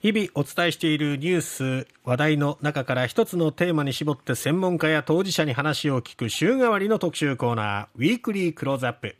[0.00, 9.16] 日々お伝えしているニュース、話題の中から一つのテーマに絞って専門家や当事者に話を聞く週替わりの特集コーナー、ウィークリークローズアップ。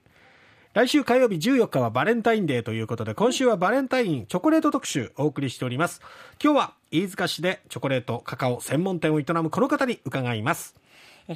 [0.75, 6.01] 来週火曜日14日はバレンタインデーということで、今週はバレンタインチョコレート特集お送りしております。
[6.41, 10.77] 今日は飯塚市でチョコレート、カカオ専門店を営むこの方に伺います。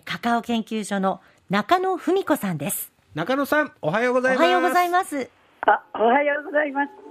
[0.04, 1.20] カカオ研究所の
[1.50, 2.92] 中野文子さんです。
[3.16, 4.44] 中野さん、おはようございます。
[4.44, 5.28] おはようございます。
[5.62, 7.01] あ、おはようございます。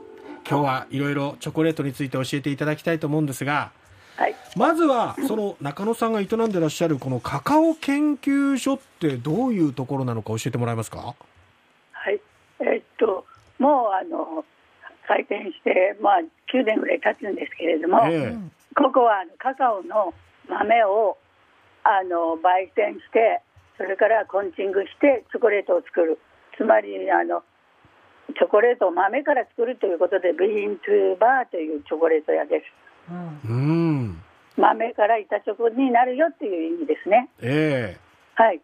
[0.50, 3.71] 今日はいろいろチョコレートについて教えていただきたいと思うんですが、
[4.18, 11.15] はい、まずはその中野さんが営んでらっしゃるこのカカオ研究所ってどういうところなのか教えてもらえますか？
[11.93, 12.20] はい。
[12.60, 13.25] えー、っと
[13.60, 14.43] もうあの
[15.07, 16.20] 開店してまあ
[16.54, 20.14] 9年ぐらい経つんですけれども、えー、ここはカカオの
[20.50, 21.18] 豆を
[21.84, 23.42] あの焙煎して
[23.78, 26.20] それからコンチングしてチョコレートを作る。
[26.57, 27.43] つまりあの
[28.34, 32.66] チョコレートを豆から作るということでビーントゥーバーというチョコレート屋です、
[33.45, 34.22] うん、
[34.58, 37.30] 豆から板チョコになるよっていう意味ですね。
[37.42, 37.98] ええ。
[38.38, 38.62] ー、はい。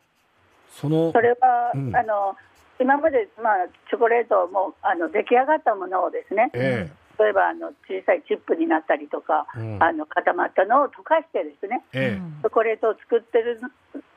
[0.70, 2.36] そのそれは、うん、あの
[2.80, 3.56] 今まで、まあ、
[3.90, 13.60] チョコレートもあの出来上がったものをですね、えー、例えばあの小さいチップになったりとか、うん、あの固まったのを溶かしてですね、えー、チョコレートを作ってる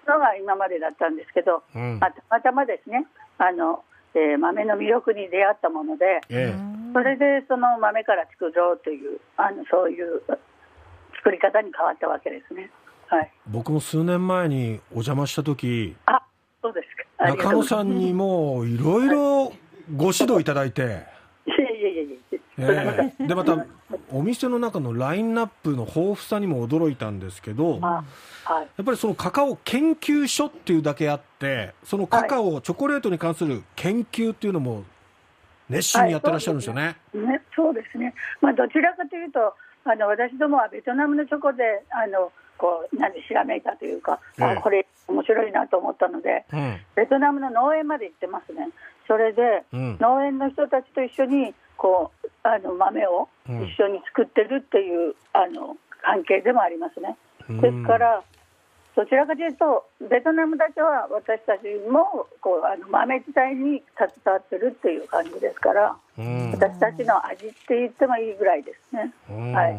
[0.07, 3.07] のが今までだったんですけど、うん、まあ、たまたまですね
[3.39, 3.83] あの
[4.15, 10.23] えー、豆の魅力に出会ったもので、えー、それでその豆から作ろうというあのそういう
[11.17, 12.71] 作り方に変わったわけですね、
[13.07, 16.21] はい、僕も数年前にお邪魔した時あ
[16.63, 17.27] そうですか。
[17.27, 19.53] 中野さんにもいろいろ
[19.95, 20.85] ご指導いただいて、い。
[20.85, 23.67] えいえいえいえ、えー、でまた
[24.13, 28.05] お店の中のラインナップの豊富さにも驚いたんですけど、は
[28.47, 34.85] い、やっぱりそのカカオ研究所っていうだけあって、そのカカオ、はい、チョコレートに関する研究っていうのも
[35.69, 36.83] 熱心にやってらっしゃるんですよね。
[36.83, 36.97] はい、
[37.55, 38.15] そうですね、ね、そうですね。
[38.41, 48.69] まあ、どちらかというと、あの私どもはベトナムのチョコで、あのこうなんでひらめいたというか、ええ、あこれ、面白いなと思ったので、うん、ベトナムの農園まで行ってますね、
[49.07, 57.17] それで、うん、農園の人たちと一緒にこうあの豆を一緒に作ってるっていう、あの関係でもありますね。
[57.49, 58.23] ですから
[58.95, 65.97] どちらかというとベトナムだけは私たちもこうあの豆自体に携わってるっていう感じですから
[66.53, 69.13] 私たちの味って言ってもいいぐらいですね。
[69.55, 69.79] はい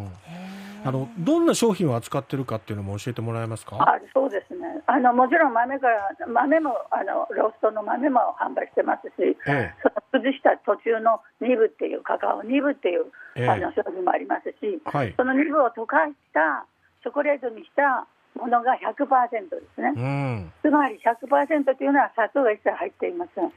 [0.83, 3.77] あのどんな商品を扱ってるかっていうのも教えてもらえますか？
[3.77, 4.81] あそうですね。
[4.87, 13.05] あのもちろん豆から豆もあのローストの豆も販売してますし、ええ、その崩した途中のニブっていうカカオニブっていう、
[13.35, 16.65] え、あの商品もありますし、はい、そのニブを溶かした
[17.03, 23.51] チョコレートにしたものが100%ですね、うん、つまり100%というのは砂糖が一切入っていません、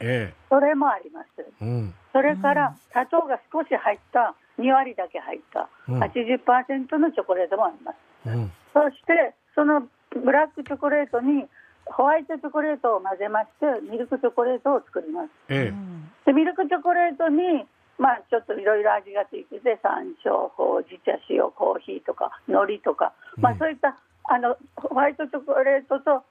[0.51, 5.69] それもあります、うん、それから砂糖が少し入った2割だけ入った。
[5.89, 11.45] 80%のチョコレートもあります、うん、そしてそのブラックチョコレートに
[11.87, 15.75] ホワイトチョコレートを混ぜましてミルクチョコレートを作ります、ええ、
[16.25, 17.67] でミルクチョコレートに
[17.99, 26.25] まあちょっといろいろ味がついてて山椒ほうじ茶塩コーヒーとか海苔とか、まあそういったあのホワイトチョコレートと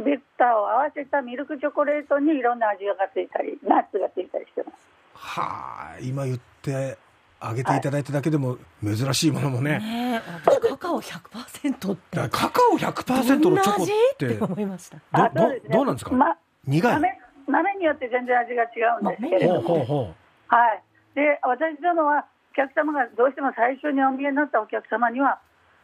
[0.00, 4.88] ビッターを合わせたミルクチョコレートにいろんな味がついたりナッツがついたりしてます。
[5.12, 6.96] はあ今言って
[7.40, 9.78] あげていただいただけでも珍しいものもね。
[9.78, 12.18] ねカカオ100%って。
[12.28, 13.86] カカオ100%のチョコっ
[14.18, 14.26] て。
[14.26, 15.30] って思いました。
[15.30, 16.36] ど、どどうなんですか、ま、
[16.66, 17.18] 苦い豆。
[17.46, 18.68] 豆によって全然味が違
[19.00, 19.60] うんですけれども。
[19.62, 20.82] ほうほうほうはい。
[21.14, 25.40] で、私どもはお客様がどうしても最初にお見えになったお客様には、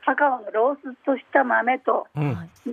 [0.06, 2.06] カカオのローストした豆と、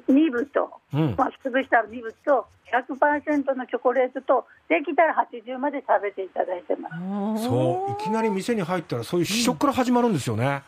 [0.08, 6.90] ニブと、うん、まあ、潰したニブと、100%のチョコレートと、できたら80まで食べていただいてま
[7.36, 7.46] す。
[7.46, 10.62] そう、いきなり店に入ったら、そういう試食から始まるんですよね。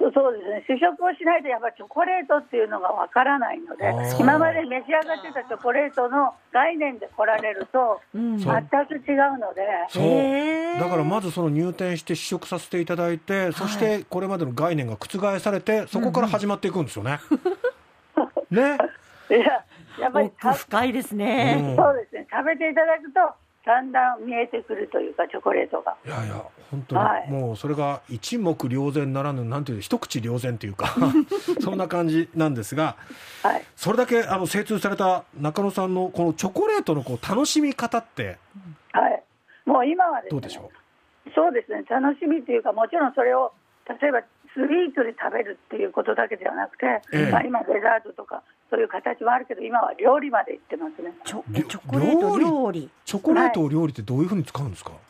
[0.00, 0.64] そうそうですね。
[0.66, 9.60] 試食をしないとやっぱチョコレートっていうのがわからないので今まで召し上がってたチョコレートの概念で来られると全く違うので、
[9.90, 10.80] そう。
[10.80, 17.18] だからまずその入店して試食させていただいてそしてこれまでの概念が覆されてそこから始まっていくんですよね。
[18.50, 18.78] ね。
[19.30, 19.64] いや
[20.00, 22.26] やっぱり深いですね、うん、そうですね。
[22.30, 23.20] 食べていただくと
[23.70, 25.96] だんだん見えてくるというか、チョコレートが。
[26.04, 30.88] いやいや、本当に、はい、もうそれが一目瞭然ならぬ、なんていう、一口瞭然というか
[31.60, 32.96] そんな感じなんですが、
[33.44, 38.38] はい、それだけあの精通された中野さんのこのチョコレートのこう楽しみ方って、
[38.92, 39.22] はい、
[39.64, 40.70] もう今はですね、どうでしょ
[41.26, 41.30] う？
[41.34, 43.52] そうですね、楽しみというか、もちろんそれを
[43.88, 44.22] 例えば
[44.54, 51.12] スイートで食べるっていうことだけではなくて、ええ、まあ、今、デザートとかそういう形もあるけど、今は料理までいってますね。
[51.24, 52.90] チョチョコレート料理。
[53.04, 55.00] チョコレートを料理ってどういうふうに使うんですか、はい、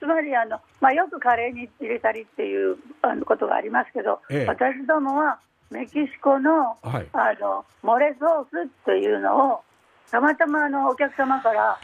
[0.00, 4.46] つまりあの、まあ、よくカレーに入れたりっていうあのことがありますけど、ええ。
[4.46, 5.38] 私どもは
[5.70, 7.06] メキシコの,、はい。
[7.12, 9.60] あのモレソースというのを
[10.10, 11.78] たまたまあのお客様から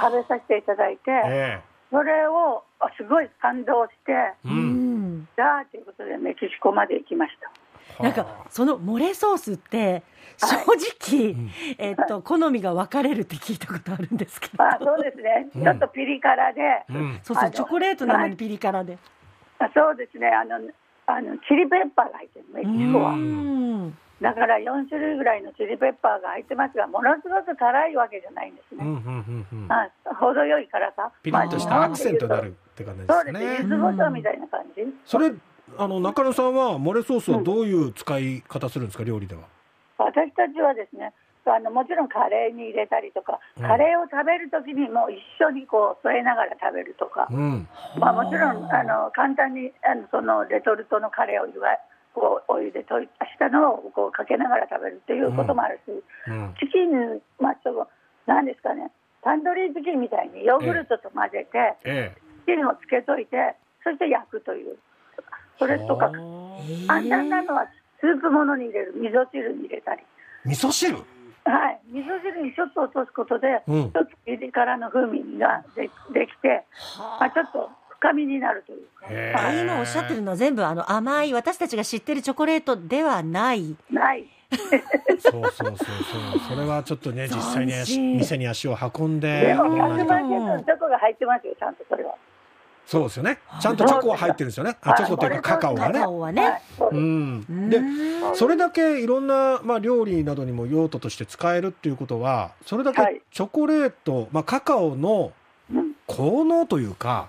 [0.00, 1.60] 食べさせていただいて、え。
[1.90, 4.12] それをあすごい感動して、
[4.44, 4.75] うん
[5.26, 8.02] んじゃあということでメキシコまで行きました。
[8.02, 10.02] なんかそのモレソースって
[10.36, 11.50] 正直、ん。
[11.78, 15.62] えっと好みが分かれるって聞いたことあるんですけど、あそうですね、うん。
[15.62, 17.20] ちょっとピリ辛で、うん。
[17.22, 18.98] そうそうチョコレートなのにピリ辛で、
[19.58, 20.28] あそうですね。
[20.28, 20.56] あの
[21.06, 23.12] あの、チリペッパーが入ってる、メキシコは。
[23.12, 23.96] うん。
[24.20, 28.84] だから4種類ぐらいのチリペッパーが入ってますが、ものすごく辛いわけじゃないんですね。
[28.84, 29.72] うんうんうんうん。
[29.72, 29.88] あ
[30.18, 31.12] 程よい辛さ。
[31.22, 33.64] ピリッとしたアクセントになるって感じでそうですね、
[34.12, 34.84] みたいな感じ。
[35.06, 35.32] それ
[35.78, 39.04] あの中野さんはモレソースはどういう使い方するんですか？
[39.04, 39.42] 料理では。
[39.98, 41.12] 私たちはですね、
[41.46, 43.66] あのもちろんカレーに入れたりとか、うん。
[43.66, 47.66] カレーを食べるときにもう一緒にこう添えながら食べるとか、うん。
[47.98, 51.48] まあ、もちろんあの簡単にあのそのレトルトのカレーを
[52.14, 55.90] こうお湯で溶いたしたのをこうかけながら食べるっていうこともあるし、
[56.28, 56.54] うん。
[56.60, 57.88] チキン、まあ、ちょっと
[58.30, 58.90] なんですかね、
[59.22, 64.76] タンドリーチキンみたいにヨーグルトと混ぜて、えチキンをつけといて、そして焼くという、
[65.58, 66.12] それとか、
[66.68, 67.66] え簡単なのは
[68.00, 70.02] スープものに入れる、味噌汁に入れたり、
[70.44, 70.96] 味噌汁？
[71.46, 73.92] はい、味噌汁にちょっと落とすことで、うん。
[73.92, 75.82] ちょっとピリ辛の風味がで
[76.12, 76.64] できて、
[76.98, 77.70] まあ、ちょっと
[78.00, 79.32] 深みになるという。
[79.32, 83.76] か、今おっしゃってるのは全部あの甘い私たちが知ってるチョコレートではない。
[83.90, 84.26] ない。
[85.20, 85.86] そうそうそうそう。
[86.48, 87.72] それはちょっとね実際に
[88.18, 89.46] 店に足を運んで。
[89.46, 92.14] でも100いろんな人万円のチョコが入ってますよ、ちゃんとそれは。
[92.86, 93.38] そうですよね。
[93.60, 94.76] ちゃんとチョコは入ってるんですよね。
[94.80, 96.62] あチョコっていうかカカオがカねカオはね、
[96.92, 97.68] うん。
[97.68, 97.80] で
[98.34, 103.14] それだけいろんな、まあ、料理などにも用途として使えるっていうことはそれだはい。
[103.16, 105.32] けチョコレート、まあ、カカオの
[105.70, 107.28] うん効能というか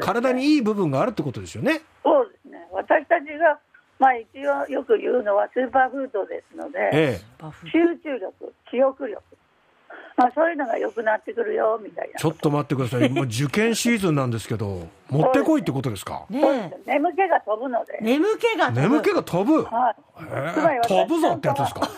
[0.00, 1.82] 体にいい部分があるってことですよね。
[2.02, 2.58] そうですね。
[2.72, 3.60] 私たちが、
[4.00, 7.20] まあ一応よく言うのはスーパーフードですので、ええ、
[7.70, 9.22] 集中力、記憶力、
[10.16, 12.18] まあそういうのが良くなってくるよ、みたいな。
[12.18, 13.08] ちょっと待ってください。
[13.12, 16.24] もう受験シーズンなんですけど 持ってこいってことですか？
[16.30, 17.98] ね眠気が飛ぶので。
[18.02, 18.80] 眠気が飛ぶ。
[18.80, 19.94] 眠気が飛ぶ、はい。
[20.84, 20.88] え。
[20.88, 21.88] 飛ぶぞってやつですか？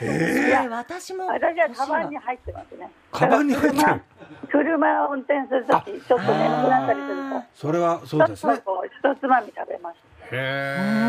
[0.00, 0.06] へ
[0.46, 0.48] え。
[0.48, 1.26] いや私も。
[1.26, 2.90] 私はカバンに入ってますね。
[3.12, 3.82] カバンに入ってる？
[3.82, 4.00] 車
[4.50, 8.54] 車を運転するとき、ちょっと眠くなったりすると、それはそうですね。
[8.54, 9.96] ちょっとこう一つまみ食べます。
[10.32, 10.38] うへ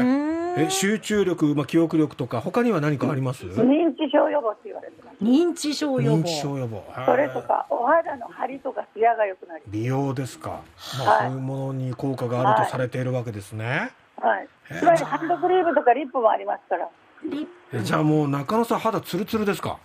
[0.04, 0.56] ん。
[0.58, 3.46] ええ集中力、まあ、記憶力とか他には何かあります？
[3.46, 5.24] 認知症予防って言われてます。
[5.24, 6.18] 認知症予防。
[6.18, 6.84] 認知症予防。
[7.06, 10.62] それとか、お肌の張りとかツヤが良くなり美容ですか、
[11.00, 14.42] まあ、はいそういうものに効果があるとされているわけですね、はい。
[14.44, 14.80] へえ。
[14.80, 16.88] つまりハンドクリームとかリップもありますから。
[17.26, 19.78] リえじゃあもう中野さん肌ツルツルですか？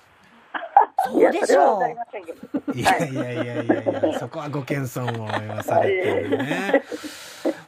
[1.07, 2.73] そうでしょわかりませんけど。
[2.73, 4.13] いやいやいやいやい。
[4.13, 6.83] やそこはご謙遜を言わされてるね。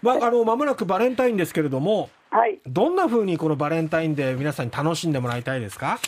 [0.02, 2.58] まああの間もなくバレンタインですけれどもはい。
[2.66, 5.98] どんな風にこのバレンタインで皆さんに楽しんでもらいたいですか？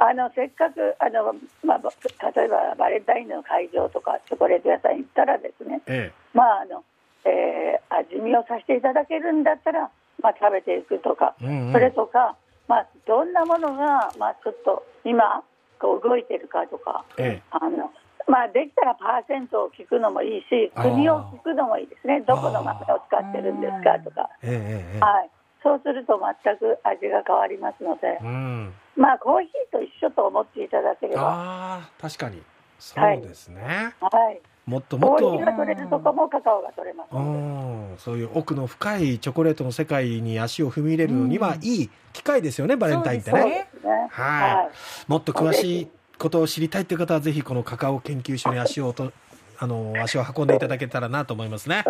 [0.00, 1.92] あのせっかくあのまあば
[2.32, 5.82] 例えばバレンタインの会場とかチョコレート屋さんに行ったらですね。
[5.86, 6.82] えまああの、
[7.24, 9.90] えー味見をさせていただけるんだったら
[10.22, 11.72] まあ食べていくとか、うんうん。
[11.72, 12.36] それとか
[12.66, 15.44] まあどんなものがまあちょっと今
[15.78, 17.04] こう動いてるかとか。
[17.18, 17.42] ええ。
[17.50, 17.92] あの
[18.28, 25.00] まあ、できたらパーセントを聞くのもいいし、国を聞くのもいいですね、どこの豆を使ってるんですかとか、えええええ。
[25.00, 25.30] はい、
[25.62, 28.18] そうすると全く味が変わりますので。
[28.20, 28.72] え、うん。
[28.96, 32.42] まあ、コーヒーと一緒と思っていただければ、ああ確かに。
[32.78, 35.24] そうですね、はい、もっともっと。
[35.24, 37.14] コーヒーが取れるとこもカカオが取れます。
[37.14, 37.94] うん。
[37.98, 43.44] そういう奥の深いチョコレートの世界に足を踏み入れるのにはいい機会ですよね、バレンタインってね。
[43.44, 43.68] ね。
[44.10, 44.54] はい。
[44.54, 44.70] はい。
[45.08, 49.12] もっと詳しいことを知りたいという方はぜひこのカカオ研究所に足をと
[49.58, 51.84] あの足を運んでいただけたらなと思いますね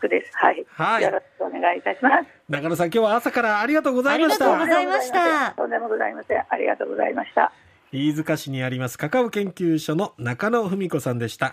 [0.00, 0.08] そ。
[0.08, 0.32] れは恐縮です。
[0.36, 0.66] はい。
[0.70, 2.26] はいよろしくお願いいたします。
[2.48, 4.70] 中野さん今日は朝からありがとうございましありがとうごた。
[4.74, 6.44] ざいましたとんでもございません。
[6.48, 7.52] ありがとうございました。
[7.92, 11.48] 飯塚市にありますカカオ研究所の中野文子さんでした。